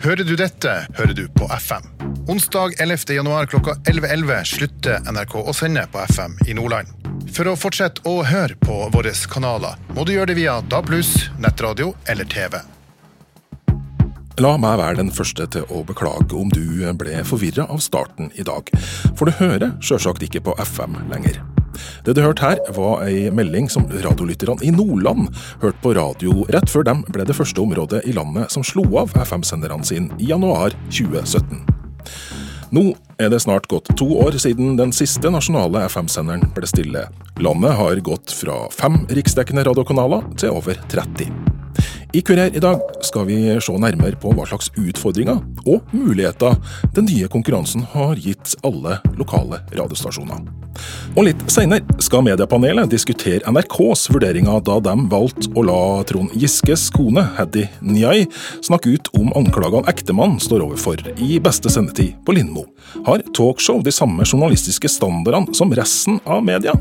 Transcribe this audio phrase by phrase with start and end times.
[0.00, 1.84] Hører du dette, hører du på FM.
[2.28, 3.12] Onsdag 11.
[3.14, 6.88] januar klokka 11.11 slutter NRK å sende på FM i Nordland.
[7.36, 10.88] For å fortsette å høre på våre kanaler, må du gjøre det via DAB+,
[11.44, 12.56] nettradio eller TV.
[14.40, 18.46] La meg være den første til å beklage om du ble forvirra av starten i
[18.48, 18.72] dag,
[19.12, 21.42] for du hører sjølsagt ikke på FM lenger.
[22.06, 25.28] Det du hørte her, var ei melding som radiolytterne i Nordland
[25.62, 29.14] hørte på radio rett før dem ble det første området i landet som slo av
[29.20, 31.62] FM-senderne sine i januar 2017.
[32.70, 32.84] Nå
[33.18, 37.08] er det snart gått to år siden den siste nasjonale FM-senderen ble stille.
[37.42, 41.59] Landet har gått fra fem riksdekkende radiokanaler til over 30.
[42.12, 46.56] I Kurer i dag skal vi se nærmere på hva slags utfordringer og muligheter
[46.96, 50.42] den nye konkurransen har gitt alle lokale radiostasjoner.
[51.14, 55.78] Og litt seinere skal mediepanelet diskutere NRKs vurderinger da de valgte å la
[56.10, 58.26] Trond Giskes kone, Heddy Njai
[58.58, 62.66] snakke ut om anklagene ektemannen står overfor i beste sendetid på Lindmo.
[63.06, 66.74] Har talkshow de samme journalistiske standardene som resten av media?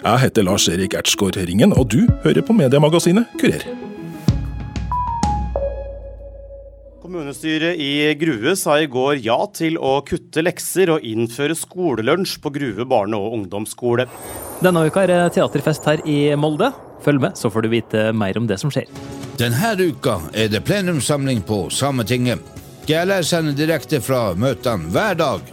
[0.00, 3.64] Jeg heter Lars Erik Ertsgaard Ringen, og du hører på mediemagasinet Kurer.
[7.10, 12.52] Kommunestyret i Grue sa i går ja til å kutte lekser og innføre skolelunsj på
[12.54, 14.04] Grue barne- og ungdomsskole.
[14.62, 16.68] Denne uka er det teaterfest her i Molde.
[17.02, 18.86] Følg med, så får du vite mer om det som skjer.
[19.42, 22.46] Denne uka er det plenumssamling på Sametinget.
[22.86, 25.50] GLR sender direkte fra møtene hver dag.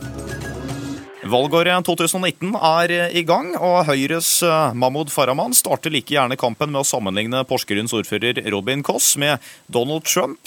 [1.28, 6.84] Valgåret 2019 er i gang, og Høyres eh, Mahmoud Farahman starter like gjerne kampen med
[6.84, 10.40] å sammenligne Porsgrunns ordfører Robin Koss med Donald Trump.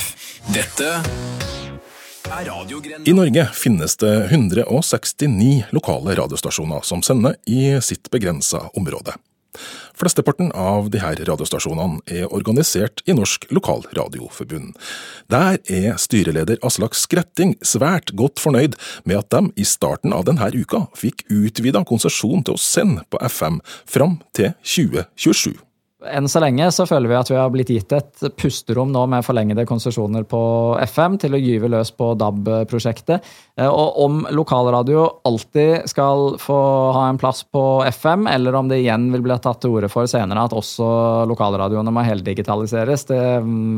[0.54, 0.94] Dette
[3.06, 9.16] i Norge finnes det 169 lokale radiostasjoner som sender i sitt begrensa område.
[9.98, 14.74] Flesteparten av de her radiostasjonene er organisert i Norsk Lokalradioforbund.
[15.32, 20.50] Der er styreleder Aslak Skretting svært godt fornøyd med at de i starten av denne
[20.54, 25.58] uka fikk utvida konsesjon til å sende på FM fram til 2027.
[26.08, 29.24] Enn så lenge så føler vi at vi har blitt gitt et pusterom nå med
[29.26, 30.40] forlengede konsesjoner på
[30.88, 33.26] FM til å gyve løs på DAB-prosjektet.
[33.60, 36.60] Eh, og om lokalradio alltid skal få
[36.96, 40.08] ha en plass på FM, eller om det igjen vil bli tatt til orde for
[40.08, 40.88] senere at også
[41.28, 43.20] lokalradioene må heldigitaliseres, det,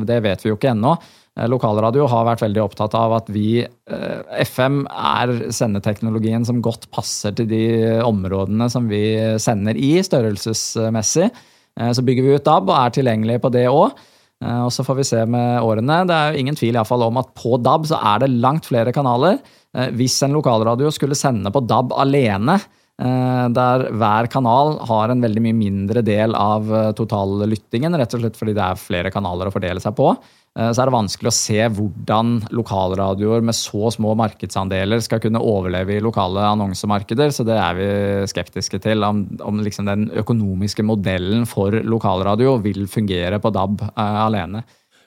[0.06, 0.94] det vet vi jo ikke ennå.
[1.34, 6.87] Eh, lokalradio har vært veldig opptatt av at vi, eh, FM, er sendeteknologien som godt
[6.94, 7.65] passer til de
[8.06, 9.03] områdene som vi
[9.43, 11.32] sender i, størrelsesmessig.
[11.81, 13.97] Eh, så bygger vi ut DAB og er tilgjengelig på det òg.
[14.43, 16.03] Eh, og så får vi se med årene.
[16.09, 18.69] Det er jo ingen tvil i fall om at på DAB så er det langt
[18.69, 19.41] flere kanaler.
[19.77, 22.61] Eh, hvis en lokalradio skulle sende på DAB alene,
[23.03, 28.53] der hver kanal har en veldig mye mindre del av totallyttingen, rett og slett fordi
[28.55, 30.12] det er flere kanaler å fordele seg på,
[30.52, 35.96] så er det vanskelig å se hvordan lokalradioer med så små markedsandeler skal kunne overleve
[35.96, 37.86] i lokale annonsemarkeder, så det er vi
[38.28, 39.00] skeptiske til.
[39.06, 44.60] Om, om liksom den økonomiske modellen for lokalradio vil fungere på DAB uh, alene.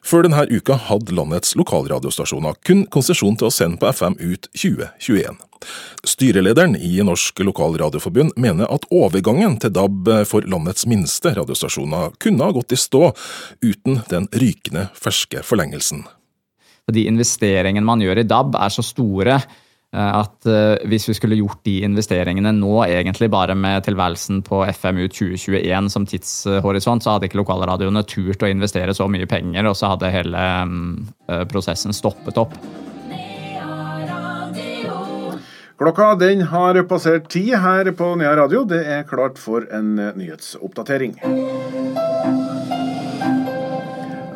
[0.05, 5.39] Før denne uka hadde landets lokalradiostasjoner kun konsesjon til å sende på FM ut 2021.
[6.05, 12.53] Styrelederen i Norsk Lokalradioforbund mener at overgangen til DAB for landets minste radiostasjoner kunne ha
[12.53, 13.09] gått i stå
[13.65, 16.05] uten den rykende ferske forlengelsen.
[16.93, 19.39] De investeringene man gjør i DAB er så store
[19.95, 25.05] at eh, hvis vi skulle gjort de investeringene nå, egentlig bare med tilværelsen på FMU
[25.07, 29.93] 2021 som tidshorisont, så hadde ikke lokalradioene turt å investere så mye penger, og så
[29.93, 30.47] hadde hele
[31.29, 32.57] eh, prosessen stoppet opp.
[35.75, 38.63] Klokka den har passert ti her på Nea Radio.
[38.63, 41.17] Det er klart for en nyhetsoppdatering.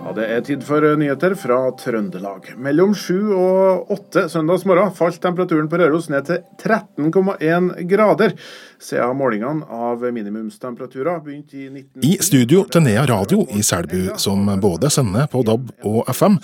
[0.09, 2.47] Ja, Det er tid for nyheter fra Trøndelag.
[2.57, 8.33] Mellom sju og åtte søndagsmorgen falt temperaturen på Røros ned til 13,1 grader.
[8.81, 12.01] Siden målingene av minimumstemperaturer begynte i 19...
[12.01, 16.39] I studio til Nea Radio i Selbu, som både sender på DAB og FM,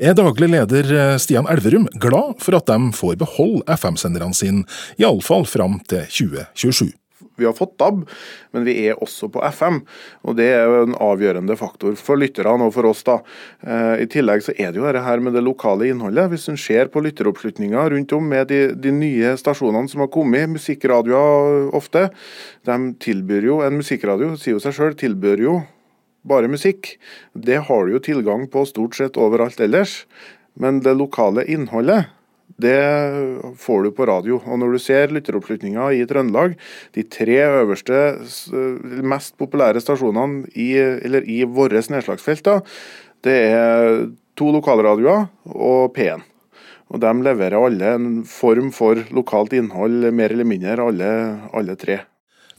[0.00, 4.64] er daglig leder Stian Elverum glad for at de får beholde FM-senderne sine,
[4.96, 6.94] iallfall fram til 2027.
[7.40, 8.04] Vi har fått DAB,
[8.54, 9.80] men vi er også på FM.
[10.22, 13.02] og Det er jo en avgjørende faktor for lytterne og for oss.
[13.06, 13.20] da.
[13.64, 16.30] Eh, I tillegg så er det jo dette her med det lokale innholdet.
[16.30, 20.50] Hvis en ser på lytteroppslutninga rundt om med de, de, nye stasjonene som har kommet,
[20.50, 22.10] musikkradioer ofte,
[22.68, 25.60] de tilbyr jo en musikkradio, sier jo seg sjøl, tilbyr jo
[26.28, 26.98] bare musikk.
[27.32, 30.04] Det har du jo tilgang på stort sett overalt ellers.
[30.60, 32.10] Men det lokale innholdet
[32.62, 32.80] det
[33.60, 34.40] får du på radio.
[34.44, 36.56] Og når du ser lytteroppslutninga i Trøndelag,
[36.96, 38.00] de tre øverste,
[39.02, 40.72] mest populære stasjonene i,
[41.24, 42.52] i våre nedslagsfelt,
[43.24, 46.26] det er to lokalradioer og P1.
[46.90, 51.10] Og De leverer alle en form for lokalt innhold, mer eller mindre alle,
[51.54, 52.00] alle tre.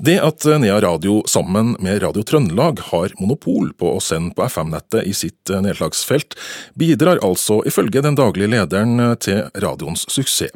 [0.01, 5.05] Det at Nea Radio sammen med Radio Trøndelag har monopol på å sende på FM-nettet
[5.05, 6.33] i sitt nedslagsfelt,
[6.73, 10.55] bidrar altså ifølge den daglige lederen til radioens suksess.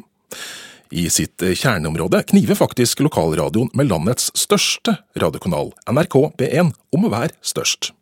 [0.90, 7.38] I sitt kjerneområde kniver faktisk lokalradioen med landets største radiokanal, NRK B1, om å være
[7.46, 7.92] størst.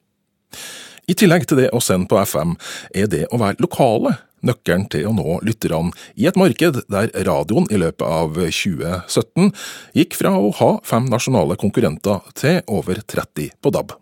[1.04, 2.56] I tillegg til det å sende på FM,
[2.96, 7.68] er det å være lokale nøkkelen til å nå lytterne i et marked der radioen
[7.72, 9.52] i løpet av 2017
[9.96, 13.96] gikk fra å ha fem nasjonale konkurrenter til over 30 på DAB.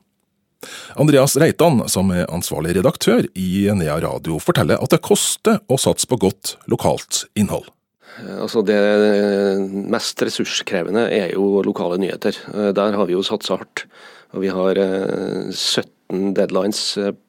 [1.00, 6.09] Andreas Reitan, som er ansvarlig redaktør i Nea Radio, forteller at det koster å satse
[6.09, 7.71] på godt lokalt innhold.
[8.21, 8.79] Altså Det
[9.73, 12.37] mest ressurskrevende er jo lokale nyheter.
[12.77, 13.87] Der har vi jo satsa hardt.
[14.33, 14.79] Og vi har
[15.53, 16.81] 17 deadlines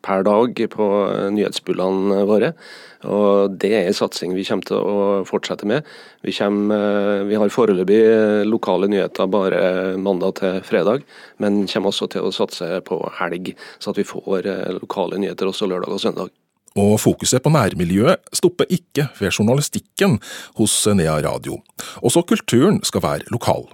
[0.03, 0.89] per dag på
[1.35, 2.53] nyhetsbullene våre.
[3.03, 5.87] Og Det er en satsing vi kommer til å fortsette med.
[6.23, 7.99] Vi, kommer, vi har foreløpig
[8.47, 11.03] lokale nyheter bare mandag til fredag,
[11.43, 14.47] men kommer også til å satse på helg, så at vi får
[14.79, 16.33] lokale nyheter også lørdag og søndag.
[16.79, 20.17] Og fokuset på nærmiljøet stopper ikke ved journalistikken
[20.57, 21.59] hos Nea Radio.
[22.01, 23.67] Også kulturen skal være lokal.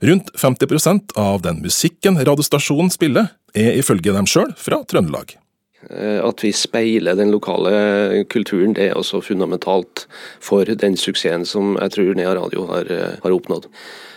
[0.00, 5.34] Rundt 50% av den musikken radiostasjonen spiller, er ifølge dem sjøl fra Trøndelag.
[5.90, 10.06] At vi speiler den lokale kulturen, det er også fundamentalt
[10.42, 12.90] for den suksessen som jeg tror Nea Radio har,
[13.22, 13.68] har oppnådd.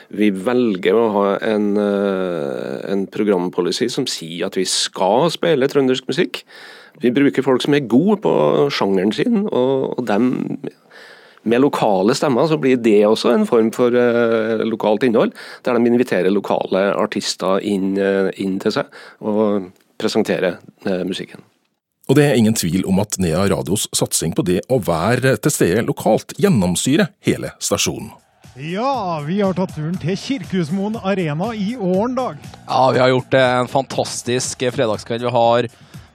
[0.09, 6.41] Vi velger å ha en, en programpolicy som sier at vi skal spille trøndersk musikk.
[7.01, 8.31] Vi bruker folk som er gode på
[8.73, 10.57] sjangeren sin, og, dem
[11.47, 15.31] med lokale stemmer så blir det også en form for uh, lokalt innhold,
[15.63, 18.91] der de inviterer lokale artister inn, uh, inn til seg
[19.23, 19.69] og
[19.99, 21.45] presenterer uh, musikken.
[22.09, 25.53] Og det er ingen tvil om at Nea Radios satsing på det å være til
[25.53, 28.09] stede lokalt gjennomsyrer hele stasjonen.
[28.57, 32.39] Ja, vi har tatt turen til Kirkehusmoen Arena i Årendag.
[32.65, 35.21] Ja, vi har gjort en fantastisk fredagskveld.
[35.23, 35.67] Vi har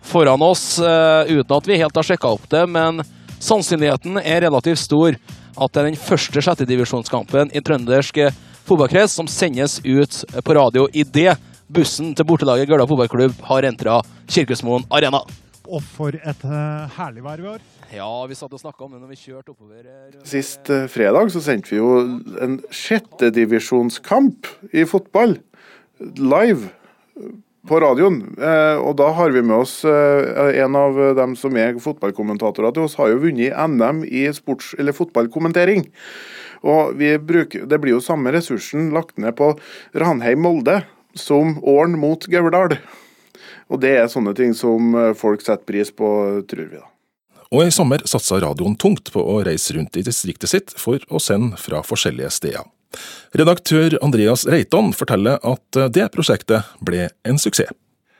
[0.04, 3.04] foran oss, uten at vi helt har sjekka opp det, men
[3.38, 8.18] Sannsynligheten er relativt stor at det er den første sjettedivisjonskampen i trøndersk
[8.66, 11.36] fotballkrets som sendes ut på radio idet
[11.70, 15.22] bussen til bortelaget Gøla fotballklubb har entra Kirkehusmoen Arena.
[15.64, 17.62] Og for et uh, herlig vær vi har.
[17.94, 19.86] Ja, vi satt og snakka om det når vi kjørte oppover.
[19.86, 21.94] Uh, Sist uh, fredag så sendte vi jo
[22.44, 25.38] en sjettedivisjonskamp i fotball
[26.20, 26.68] live
[27.64, 28.18] på radioen.
[28.36, 32.84] Uh, og da har vi med oss eh, en av dem som er fotballkommentatorer til
[32.84, 35.86] oss, har jo vunnet NM i sports- eller fotballkommentering.
[36.64, 39.50] Og bruker, Det blir jo samme ressursen lagt ned på
[39.96, 40.82] Ranheim-Molde
[41.16, 42.78] som Åren mot Gauldal.
[43.72, 46.08] Og det er sånne ting som eh, folk setter pris på,
[46.50, 46.88] tror vi da.
[47.54, 51.20] Og i sommer satsa radioen tungt på å reise rundt i distriktet sitt for å
[51.22, 52.66] sende fra forskjellige steder.
[53.34, 57.70] Redaktør Andreas Reitan forteller at det prosjektet ble en suksess.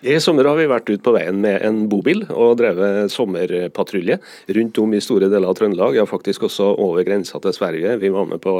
[0.04, 4.18] I sommer har vi vært ute på veien med en bobil og drevet sommerpatrulje
[4.56, 7.94] rundt om i store deler av Trøndelag, ja faktisk også over grensa til Sverige.
[8.02, 8.58] Vi var med på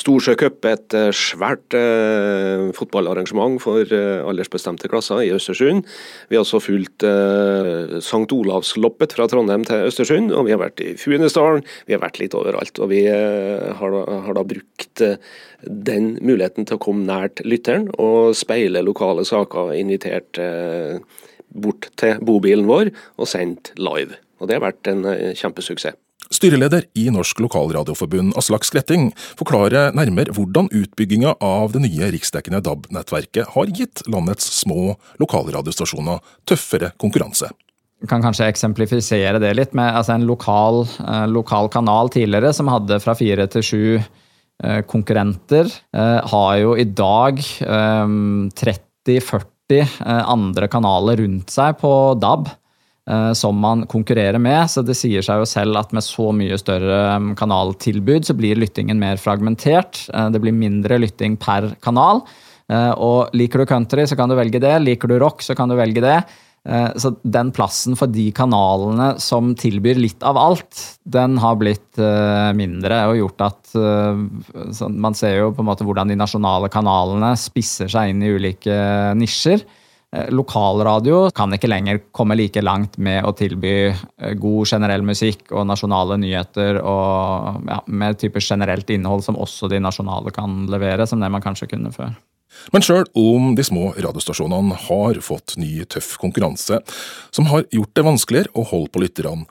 [0.00, 5.84] Storsjøcup, et eh, svært eh, fotballarrangement for eh, aldersbestemte klasser i Østersund.
[6.30, 8.24] Vi har også fulgt eh, St.
[8.32, 11.66] Olavsloppet fra Trondheim til Østersund, og vi har vært i Funesdalen.
[11.90, 12.80] Vi har vært litt overalt.
[12.80, 15.18] Og vi eh, har, har, da brukt eh,
[15.64, 20.40] den muligheten til å komme nært lytteren og speile lokale saker, invitert
[21.50, 24.16] bort til bobilen vår og sendt live.
[24.40, 25.04] Og Det har vært en
[25.36, 25.98] kjempesuksess.
[26.30, 33.50] Styreleder i Norsk Lokalradioforbund, Aslak Skretting, forklarer nærmere hvordan utbygginga av det nye riksdekkende DAB-nettverket
[33.56, 37.50] har gitt landets små lokalradiostasjoner tøffere konkurranse.
[38.08, 43.00] Kan kanskje eksemplifisere det litt med altså en lokal, eh, lokal, kanal tidligere som hadde
[43.02, 44.06] fra fire til sju eh,
[44.86, 52.48] konkurrenter, eh, har jo i dag 30-40 eh, andre kanaler rundt seg på DAB.
[53.10, 54.68] Eh, som man konkurrerer med.
[54.70, 59.00] Så det sier seg jo selv at med så mye større kanaltilbud, så blir lyttingen
[59.00, 60.04] mer fragmentert.
[60.12, 62.22] Eh, det blir mindre lytting per kanal.
[62.70, 64.76] Eh, og liker du country, så kan du velge det.
[64.84, 66.20] Liker du rock, så kan du velge det.
[66.60, 71.96] Så den plassen for de kanalene som tilbyr litt av alt, den har blitt
[72.58, 73.72] mindre og gjort at
[74.92, 78.76] Man ser jo på en måte hvordan de nasjonale kanalene spisser seg inn i ulike
[79.16, 79.64] nisjer.
[80.10, 85.52] Eh, lokalradio kan ikke lenger komme like langt med å tilby eh, god generell musikk
[85.54, 91.06] og nasjonale nyheter og ja, med type generelt innhold som også de nasjonale kan levere,
[91.06, 92.10] som det man kanskje kunne før.
[92.74, 96.80] Men sjøl om de små radiostasjonene har fått ny, tøff konkurranse,
[97.30, 99.46] som har gjort det vanskeligere å holde på lytterne,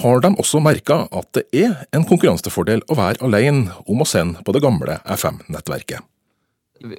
[0.00, 4.40] har de også merka at det er en konkurransefordel å være alene om å sende
[4.46, 6.00] på det gamle FM-nettverket.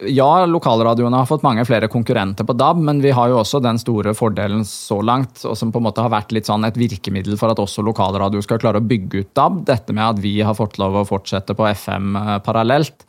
[0.05, 3.79] Ja, lokalradioene har fått mange flere konkurrenter på DAB, men vi har jo også den
[3.81, 7.33] store fordelen så langt, og som på en måte har vært litt sånn et virkemiddel
[7.39, 9.63] for at også lokalradio skal klare å bygge ut DAB.
[9.71, 13.07] Dette med at vi har fått lov å fortsette på FM eh, parallelt.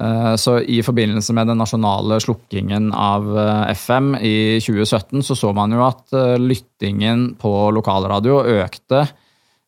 [0.00, 5.52] Eh, så I forbindelse med den nasjonale slukkingen av eh, FM i 2017, så så
[5.56, 9.08] man jo at lyttingen på lokalradio økte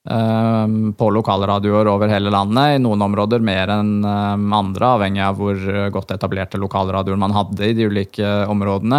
[0.03, 2.73] på lokalradioer over hele landet.
[2.75, 5.61] I noen områder mer enn andre, avhengig av hvor
[5.95, 8.99] godt etablerte lokalradioer man hadde i de ulike områdene.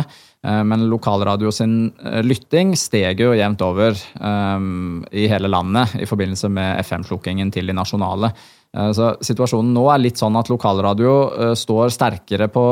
[0.63, 3.99] Men lokalradio sin eh, lytting steg jo jevnt over
[5.11, 8.31] i hele landet i forbindelse med FM-slukkingen til de nasjonale.
[8.77, 12.67] Eh, så situasjonen nå er litt sånn at lokalradio eh, står sterkere på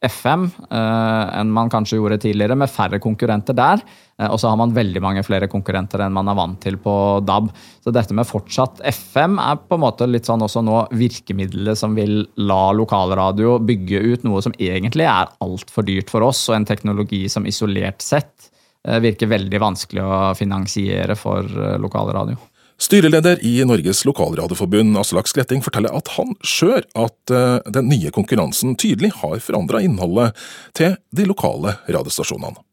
[0.00, 3.82] FM enn man kanskje gjorde tidligere, med færre konkurrenter der.
[4.20, 6.94] Eh, og så har man veldig mange flere konkurrenter enn man er vant til på
[7.26, 7.50] DAB.
[7.84, 11.96] Så dette med fortsatt FM er på en måte litt sånn også nå virkemidlet som
[11.98, 16.68] vil la lokalradio bygge ut noe som egentlig er altfor dyrt for oss, og en
[16.68, 18.50] teknologi som isolert sett
[18.86, 22.38] eh, virker veldig vanskelig å finansiere for eh, lokalradio.
[22.80, 27.34] Styreleder i Norges Lokalradioforbund, Aslak Skretting, forteller at han skjør at
[27.76, 30.32] den nye konkurransen tydelig har forandra innholdet
[30.72, 32.64] til de lokale radiostasjonene.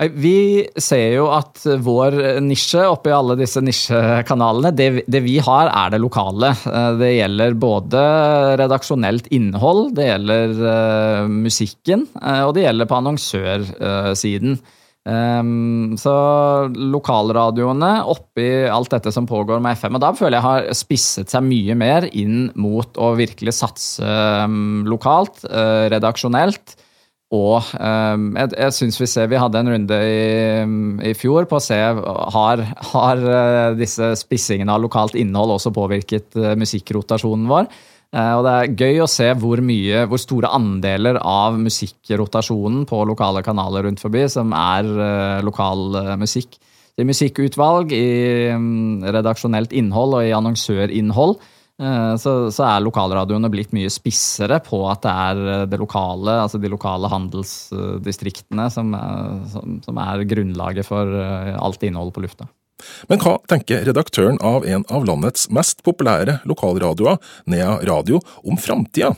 [0.00, 5.92] Vi ser jo at vår nisje oppi alle disse nisjekanalene, det, det, vi har, er
[5.92, 6.54] det lokale.
[6.56, 8.04] Eh, det gjelder både
[8.62, 14.56] redaksjonelt innhold, det gjelder uh, musikken, og det gjelder på annonsørsiden.
[15.08, 16.12] Um, så
[16.76, 21.46] lokalradioene oppi alt dette som pågår med FM, og da føler jeg har spisset seg
[21.46, 24.04] mye mer inn mot å virkelig satse
[24.44, 26.76] um, lokalt, uh, redaksjonelt
[27.30, 30.62] og um, jeg, jeg syns vi ser Vi hadde en runde i,
[31.06, 36.34] i fjor på å se har, har uh, disse spissingene av lokalt innhold også påvirket
[36.40, 37.70] uh, musikkrotasjonen vår.
[38.10, 43.04] Uh, og det er gøy å se hvor mye, hvor store andeler av musikkrotasjonen på
[43.06, 44.90] lokale kanaler rundt forbi som er
[45.46, 46.58] lokal musikk.
[47.00, 51.38] I musikkutvalg, i um, redaksjonelt innhold og i annonsørinnhold
[51.80, 56.34] Eh, så, så, er lokalradioene blitt mye spissere på at det er eh, det lokale,
[56.42, 58.92] altså de lokale handelsdistriktene som,
[59.48, 62.50] som, som er grunnlaget for eh, alt innholdet på lufta.
[63.10, 67.18] Men hva tenker redaktøren av en av landets mest populære lokalradioer,
[67.50, 69.14] Nea Radio, om framtida?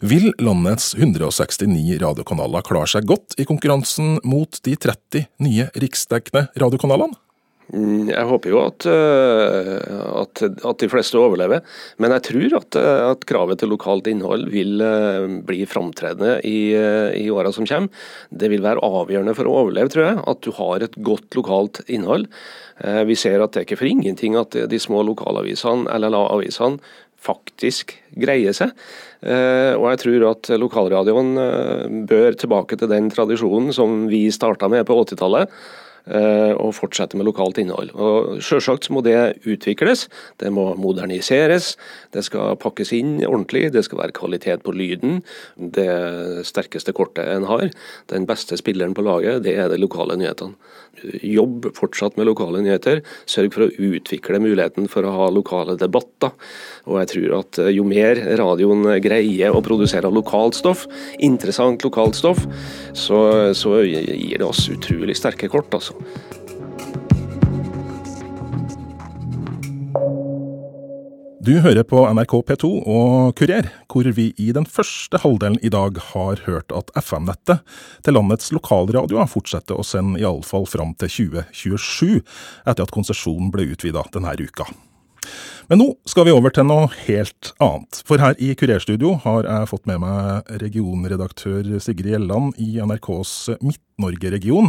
[0.00, 7.18] Vil landets 169 radiokanaler klare seg godt i konkurransen mot de 30 nye riksdekkende radiokanalene?
[7.74, 11.64] Mm, jeg håper jo at, eh, at, at, de fleste overlever,
[11.98, 16.58] men jeg tror at, eh, at kravet til lokalt innhold vil eh, bli framtredende i,
[17.18, 18.04] i åra som kommer.
[18.30, 21.82] Det vil være avgjørende for å overleve, tror jeg, at du har et godt lokalt
[21.88, 22.28] innhold.
[23.06, 26.82] Vi ser at det er ikke for ingenting at de små lokalavisene, LLA-avisene,
[27.22, 28.72] faktisk greier seg.
[29.22, 31.30] Og jeg tror at lokalradioen
[32.10, 37.24] bør tilbake til den tradisjonen som vi starta med på 80-tallet Eh, og fortsette med
[37.24, 37.94] lokalt innhold.
[37.96, 39.16] Og Selvsagt må det
[39.48, 40.06] utvikles,
[40.42, 41.74] det må moderniseres,
[42.12, 45.22] det skal pakkes inn ordentlig, det skal være kvalitet på lyden.
[45.56, 47.70] Det sterkeste kortet en har,
[48.12, 50.58] den beste spilleren på laget, det er de lokale nyhetene.
[51.24, 56.32] Jobb fortsatt med lokale nyheter, sørg for å utvikle muligheten for å ha lokale debatter.
[56.86, 60.86] Og jeg tror at jo mer radioen greier å produsere lokalt stoff,
[61.18, 62.44] interessant lokalt stoff,
[62.92, 63.18] så,
[63.56, 65.72] så gir det oss utrolig sterke kort.
[65.74, 65.93] altså.
[71.44, 75.98] Du hører på NRK P2 og Kurer, hvor vi i den første halvdelen i dag
[76.14, 77.60] har hørt at FM-nettet
[78.06, 82.22] til landets lokalradioer fortsetter å sende iallfall fram til 2027,
[82.64, 84.70] etter at konsesjonen ble utvida denne uka.
[85.70, 88.00] Men nå skal vi over til noe helt annet.
[88.04, 93.32] For her i Kurerstudio har jeg fått med meg regionredaktør Sigrid Gjelland i NRKs
[93.64, 94.68] Midt-Norge-region,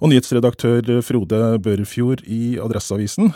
[0.00, 3.34] og nyhetsredaktør Frode Børfjord i Adresseavisen.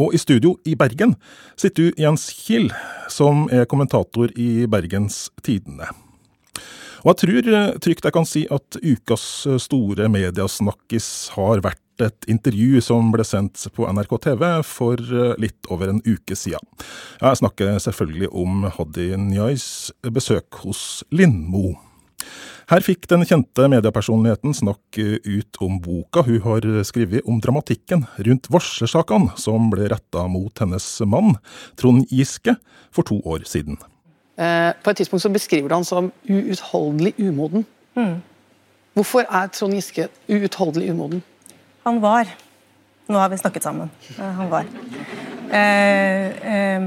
[0.00, 1.12] Og i studio i Bergen
[1.60, 2.70] sitter du, Jens Kiel,
[3.12, 5.90] som er kommentator i Bergens Tidende.
[7.04, 9.28] Og jeg tror trygt jeg kan si at ukas
[9.60, 15.68] store mediasnakkis har vært et intervju som ble sendt på NRK TV for eh, litt
[15.72, 16.64] over en uke siden.
[17.20, 19.68] Jeg snakker selvfølgelig om Hoddy Njais
[20.12, 21.76] besøk hos Lindmo.
[22.70, 28.46] Her fikk den kjente mediepersonligheten snakke ut om boka hun har skrevet om dramatikken rundt
[28.52, 31.34] varslersakene som ble retta mot hennes mann,
[31.80, 32.54] Trond Giske,
[32.94, 33.80] for to år siden.
[34.38, 37.66] Eh, på et tidspunkt så beskriver han som uutholdelig umoden.
[37.98, 38.20] Mm.
[38.94, 41.22] Hvorfor er Trond Giske uutholdelig umoden?
[41.86, 42.28] Han var.
[43.10, 43.90] Nå har vi snakket sammen.
[44.18, 44.68] Han var.
[45.50, 46.80] Eh,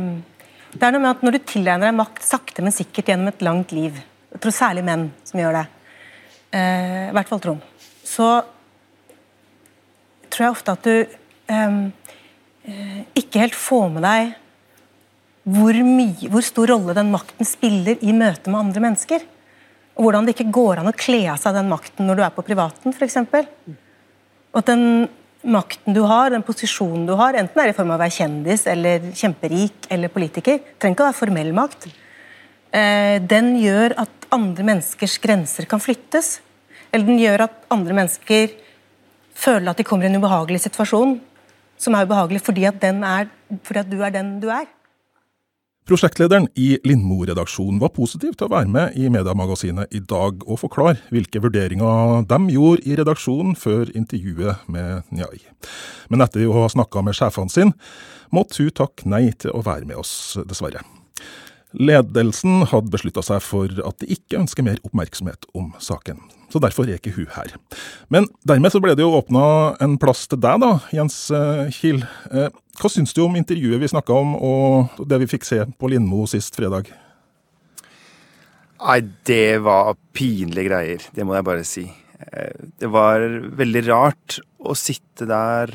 [0.73, 3.43] det er noe med at Når du tilegner deg makt sakte, men sikkert gjennom et
[3.45, 3.97] langt liv,
[4.33, 5.65] jeg tror særlig menn som gjør det,
[6.55, 7.65] eh, i hvert fall Trond,
[8.03, 8.29] så
[10.29, 10.95] tror jeg ofte at du
[11.53, 11.75] eh,
[13.19, 14.33] ikke helt får med deg
[15.43, 19.25] hvor, mye, hvor stor rolle den makten spiller i møte med andre mennesker.
[19.93, 22.33] Og hvordan det ikke går an å kle av seg den makten når du er
[22.33, 23.19] på privaten, f.eks.
[24.53, 25.09] Og at den
[25.43, 28.65] makten du har, den posisjonen du har, enten er i form av å være kjendis
[28.71, 31.87] eller kjemperik eller politiker, trenger ikke å være formell makt,
[32.71, 36.37] eh, den gjør at andre menneskers grenser kan flyttes.
[36.93, 38.53] Eller den gjør at andre mennesker
[39.33, 41.17] føler at de kommer i en ubehagelig situasjon,
[41.81, 43.27] som er ubehagelig fordi at, er,
[43.65, 44.69] fordi at du er den du er.
[45.83, 51.01] Prosjektlederen i Lindmo-redaksjonen var positiv til å være med i Mediemagasinet i dag og forklare
[51.11, 55.41] hvilke vurderinger de gjorde i redaksjonen før intervjuet med Njai.
[56.07, 57.75] Men etter å ha snakka med sjefene sine,
[58.31, 60.85] måtte hun takke nei til å være med oss, dessverre.
[61.75, 66.21] Ledelsen hadde beslutta seg for at de ikke ønsker mer oppmerksomhet om saken,
[66.53, 67.57] så derfor er ikke hun her.
[68.13, 72.05] Men dermed så ble det jo åpna en plass til deg, da, Jens eh, Kiel.
[72.79, 76.25] Hva syns du om intervjuet vi snakka om, og det vi fikk se på Lindmo
[76.29, 76.89] sist fredag?
[78.83, 78.99] Nei,
[79.29, 81.03] det var pinlige greier.
[81.15, 81.85] Det må jeg bare si.
[81.85, 83.23] Eh, det var
[83.61, 85.71] veldig rart å sitte der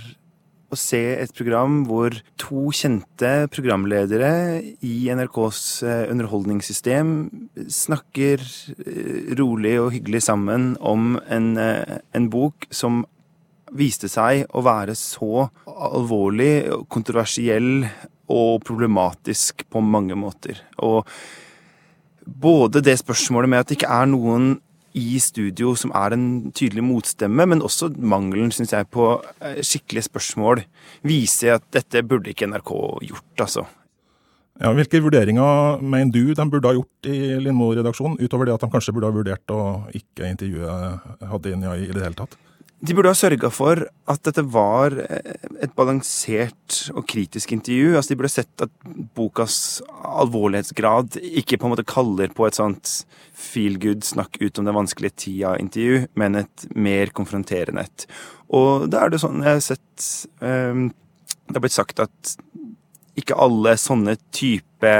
[0.68, 7.14] og se et program hvor to kjente programledere i NRKs eh, underholdningssystem
[7.72, 13.06] snakker eh, rolig og hyggelig sammen om en, en bok som
[13.76, 17.84] viste seg å være så alvorlig, kontroversiell
[18.28, 20.60] og problematisk på mange måter.
[20.84, 21.08] Og
[22.28, 24.56] både det spørsmålet med at det ikke er noen
[24.98, 29.10] i studio som er en tydelig motstemme, men også mangelen, syns jeg, på
[29.44, 30.62] eh, skikkelige spørsmål,
[31.06, 32.72] viser at dette burde ikke NRK
[33.10, 33.66] gjort, altså.
[34.58, 38.72] Ja, hvilke vurderinger mener du de burde ha gjort i Lindmo-redaksjonen, utover det at de
[38.72, 39.60] kanskje burde ha vurdert å
[39.94, 42.34] ikke intervjue Hadinia i det hele tatt?
[42.78, 47.96] De burde ha sørga for at dette var eh, et balansert og kritisk intervju.
[47.96, 48.70] Altså, De burde sett at
[49.18, 49.56] bokas
[50.06, 52.92] alvorlighetsgrad ikke på en måte kaller på et sånt
[53.34, 58.06] feel good, snakk ut om den vanskelige tida-intervju, men et mer konfronterende et.
[58.54, 60.06] Og da er det sånn jeg har sett
[60.40, 60.88] um,
[61.48, 62.34] Det har blitt sagt at
[63.18, 64.92] ikke alle sånne type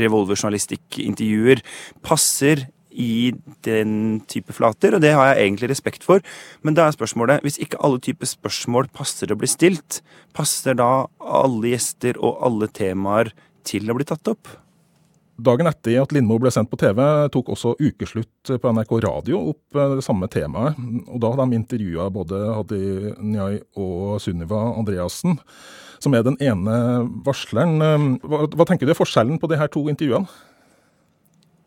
[0.00, 1.62] revolverjournalistikkintervjuer
[2.04, 3.32] passer i
[3.66, 6.24] den type flater, og det har jeg egentlig respekt for.
[6.64, 10.00] Men da er spørsmålet, hvis ikke alle typer spørsmål passer å bli stilt,
[10.36, 13.34] passer da alle gjester og alle temaer
[13.66, 14.48] til å bli tatt opp?
[15.36, 16.98] Dagen etter at Lindmo ble sendt på TV,
[17.32, 20.78] tok også Ukeslutt på NRK Radio opp eh, det samme temaet.
[21.12, 22.80] Og da hadde de intervjua både Hadi
[23.20, 25.36] Njay og Sunniva Andreassen,
[26.00, 26.78] som er den ene
[27.26, 27.76] varsleren.
[27.84, 30.30] Eh, hva, hva tenker du er forskjellen på de her to intervjuene?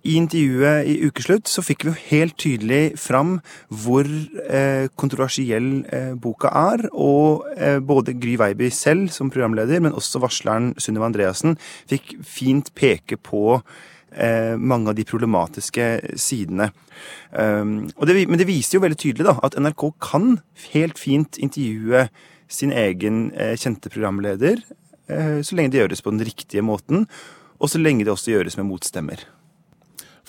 [0.07, 3.33] I intervjuet i Ukeslutt så fikk vi jo helt tydelig fram
[3.67, 4.07] hvor
[4.47, 6.85] eh, kontroversiell eh, boka er.
[6.95, 11.57] Og eh, både Gry Veiby selv som programleder, men også varsleren Sunniva Andreassen
[11.91, 16.69] fikk fint peke på eh, mange av de problematiske sidene.
[17.31, 20.38] Um, det, men det viser jo veldig tydelig da, at NRK kan
[20.73, 22.07] helt fint intervjue
[22.49, 24.63] sin egen eh, kjente programleder,
[25.12, 27.05] eh, så lenge det gjøres på den riktige måten,
[27.59, 29.27] og så lenge det også gjøres med motstemmer.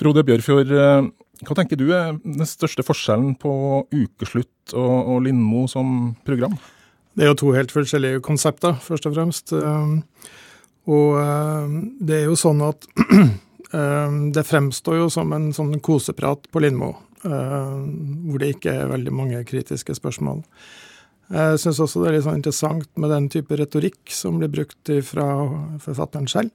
[0.00, 1.08] Frode Bjørfjord, eh,
[1.44, 3.52] hva tenker du er den største forskjellen på
[3.92, 6.56] Ukeslutt og, og Lindmo som program?
[7.12, 9.52] Det er jo to helt forskjellige konsepter, først og fremst.
[9.52, 9.92] Eh,
[10.88, 12.88] og eh, det er jo sånn at
[14.34, 16.88] det fremstår jo som en sånn koseprat på Lindmo,
[17.22, 20.40] hvor det ikke er veldig mange kritiske spørsmål.
[21.30, 24.90] Jeg syns også det er litt sånn interessant med den type retorikk som blir brukt
[25.06, 25.28] fra
[25.84, 26.50] forfatteren selv.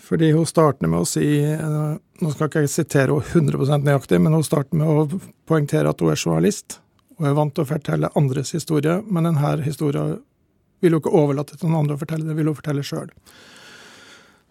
[0.00, 4.18] Fordi hun starter med å si eh, Nå skal ikke jeg sitere henne 100% nøyaktig,
[4.20, 6.80] men hun starter med å poengtere at hun er journalist
[7.20, 10.18] og er vant til å fortelle andres historie, men denne historien
[10.80, 13.10] vil hun ikke overlate til noen andre å fortelle, det vil hun fortelle sjøl.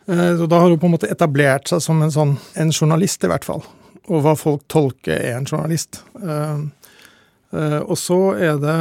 [0.09, 3.31] Eh, da har hun på en måte etablert seg som en, sånn, en journalist, i
[3.31, 3.65] hvert fall.
[4.09, 6.03] Og hva folk tolker er en journalist.
[6.21, 8.77] Eh, og så er det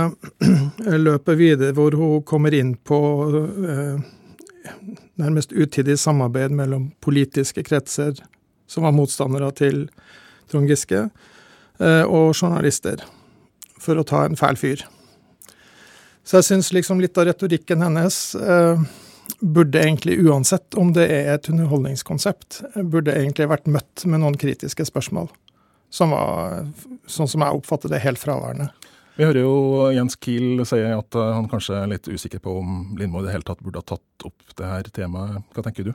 [1.08, 3.00] løpet videre hvor hun kommer inn på
[5.20, 8.18] nærmest utidig samarbeid mellom politiske kretser
[8.68, 9.86] som var motstandere til
[10.50, 11.08] Trond Giske,
[11.80, 13.02] eh, og journalister,
[13.80, 14.84] for å ta en fæl fyr.
[16.24, 18.80] Så jeg syns liksom litt av retorikken hennes eh,
[19.40, 24.88] burde egentlig, uansett om det er et underholdningskonsept, burde egentlig vært møtt med noen kritiske
[24.88, 25.30] spørsmål.
[25.88, 26.66] Som var,
[27.08, 28.68] sånn som jeg oppfatter det, helt fraværende.
[29.18, 32.74] Vi hører jo Jens Kiel si at eh, han kanskje er litt usikker på om
[32.98, 35.42] Lindmo i det hele tatt burde ha tatt opp det her temaet.
[35.56, 35.90] Hva tenker du?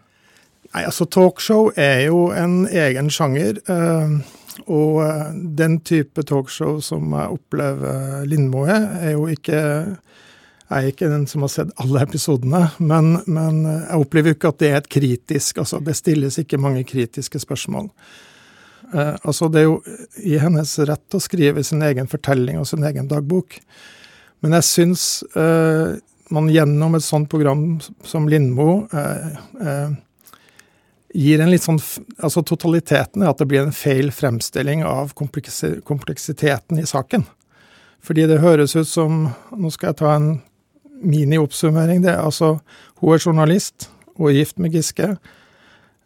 [0.74, 3.62] Nei, altså Talkshow er jo en egen sjanger.
[3.64, 4.18] Eh,
[4.66, 9.62] og eh, den type talkshow som jeg opplever Lindmo er, er jo ikke
[10.74, 14.52] jeg er ikke den som har sett alle episodene, men, men jeg opplever jo ikke
[14.52, 17.92] at det er et kritisk altså Det stilles ikke mange kritiske spørsmål.
[18.94, 19.82] Eh, altså Det er jo
[20.24, 23.60] i hennes rett å skrive sin egen fortelling og sin egen dagbok.
[24.44, 25.06] Men jeg syns
[25.40, 26.00] eh,
[26.34, 27.78] man gjennom et sånt program
[28.08, 29.94] som Lindmo eh, eh,
[31.14, 31.80] gir en litt sånn
[32.18, 37.28] Altså totaliteten er at det blir en feil fremstilling av kompleksiteten i saken.
[38.04, 40.30] Fordi det høres ut som Nå skal jeg ta en
[41.04, 42.04] mini-oppsummering.
[42.04, 42.58] Det er altså
[43.02, 45.16] Hun er journalist hun er gift med Giske.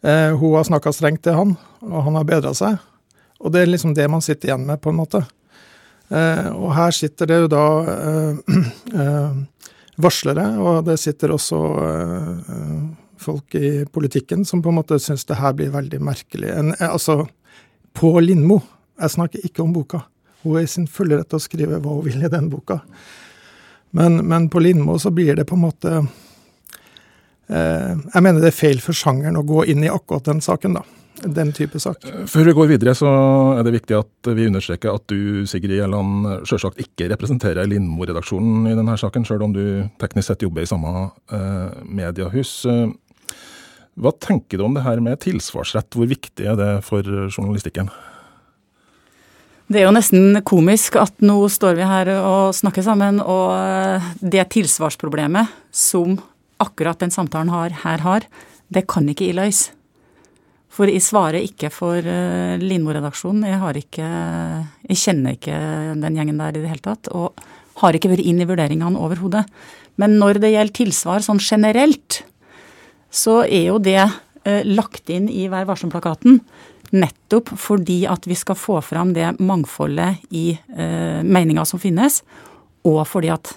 [0.02, 2.78] Eh, hun har snakka strengt til han, og han har bedra seg.
[3.42, 5.24] Og det er liksom det man sitter igjen med, på en måte.
[6.10, 9.40] Eh, og her sitter det jo da eh,
[10.08, 11.60] varslere, og det sitter også
[13.18, 16.52] folk i politikken som på en måte syns det her blir veldig merkelig.
[16.54, 17.24] En, altså,
[17.98, 18.62] på Lindmo,
[19.02, 20.04] jeg snakker ikke om boka.
[20.44, 22.84] Hun er i sin fulle rett til å skrive hva hun vil i den boka.
[23.98, 26.06] Men, men på Lindmo så blir det på en måte
[27.48, 30.84] jeg mener det er feil for sjangeren å gå inn i akkurat den saken, da.
[31.18, 32.04] Den type sak.
[32.30, 33.10] Før vi går videre, så
[33.58, 38.76] er det viktig at vi understreker at du, Sigrid Gjelland, selvsagt ikke representerer Lindmo-redaksjonen i
[38.78, 39.64] denne saken, selv om du
[40.02, 40.92] teknisk sett jobber i samme
[41.34, 42.54] eh, mediehus.
[43.98, 47.90] Hva tenker du om det her med tilsvarsrett, hvor viktig er det for journalistikken?
[49.68, 54.46] Det er jo nesten komisk at nå står vi her og snakker sammen, og det
[54.54, 56.16] tilsvarsproblemet som
[56.64, 58.28] akkurat den samtalen har, her har,
[58.74, 59.74] det kan ikke løse.
[60.78, 63.48] For jeg svarer ikke for uh, Lindmo-redaksjonen.
[63.50, 64.08] Jeg har ikke
[64.92, 65.58] Jeg kjenner ikke
[66.04, 67.10] den gjengen der i det hele tatt.
[67.18, 67.34] Og
[67.82, 69.46] har ikke vært inn i vurderingene overhodet.
[69.98, 72.22] Men når det gjelder tilsvar sånn generelt,
[73.10, 76.42] så er jo det uh, lagt inn i Vær varsom-plakaten.
[76.94, 82.22] Nettopp fordi at vi skal få fram det mangfoldet i uh, meninga som finnes,
[82.88, 83.56] og fordi at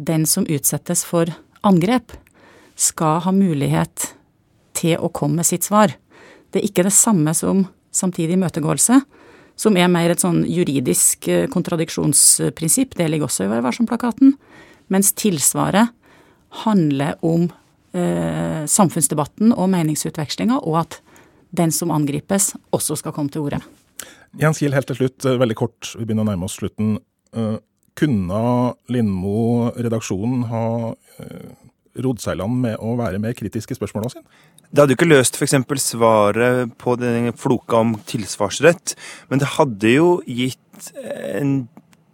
[0.00, 1.28] den som utsettes for
[1.66, 2.14] angrep,
[2.78, 4.12] skal ha mulighet
[4.76, 5.94] til å komme med sitt svar.
[6.52, 9.00] Det er ikke det samme som samtidig imøtegåelse,
[9.56, 12.96] som er mer et sånn juridisk eh, kontradiksjonsprinsipp.
[12.96, 14.22] Det ligger også i Vær.
[14.92, 15.92] Mens tilsvaret
[16.64, 17.46] handler om
[17.92, 21.00] eh, samfunnsdebatten og meningsutvekslinga, og at
[21.52, 23.60] den som angripes, også skal komme til orde.
[24.40, 26.96] Jens Kiel, helt til slutt, eh, veldig kort, vi begynner å nærme oss slutten.
[27.36, 27.56] Uh,
[27.96, 28.40] kunne
[28.92, 31.52] Lindmo-redaksjonen ha uh,
[32.00, 34.24] rodd seg i land med å være mer kritiske i spørsmåla sine?
[34.72, 35.58] Det hadde jo ikke løst f.eks.
[35.84, 38.94] svaret på den floka om tilsvarsrett,
[39.28, 40.92] men det hadde jo gitt
[41.36, 41.66] en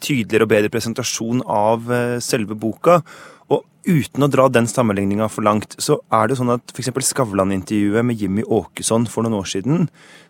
[0.03, 3.01] tydeligere og bedre presentasjon av eh, selve boka.
[3.49, 6.91] Og uten å dra den sammenligninga for langt, så er det sånn at f.eks.
[7.11, 9.87] Skavlan-intervjuet med Jimmy Åkesson for noen år siden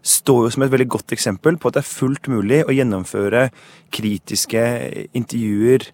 [0.06, 3.48] står jo som et veldig godt eksempel på at det er fullt mulig å gjennomføre
[3.94, 4.66] kritiske
[5.18, 5.88] intervjuer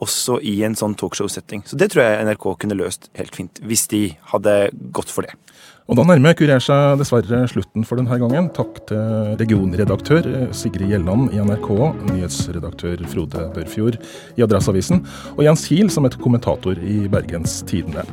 [0.00, 1.64] også i en sånn talkshow-setting.
[1.68, 4.56] Så det tror jeg NRK kunne løst helt fint, hvis de hadde
[4.96, 5.36] gått for det.
[5.90, 8.46] Og Da nærmer Kurer seg dessverre slutten for denne gangen.
[8.54, 11.66] Takk til regionredaktør Sigrid Gjelland i NRK,
[12.12, 13.98] nyhetsredaktør Frode Børfjord
[14.38, 15.02] i Adresseavisen,
[15.34, 18.06] og Jens Hiel som et kommentator i Bergens Tidende.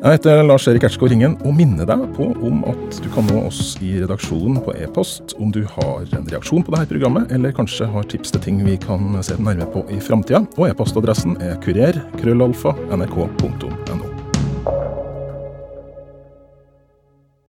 [0.00, 3.74] Jeg heter Lars-Erik Ertskog Ringen og minner deg på om at du kan nå oss
[3.84, 8.08] i redaksjonen på e-post om du har en reaksjon på dette programmet, eller kanskje har
[8.08, 10.40] tips til ting vi kan se nærmere på i framtida.
[10.56, 12.96] Og e-postadressen er kurer.krøllalfa.nrk.no.
[12.96, 14.09] nrk.no.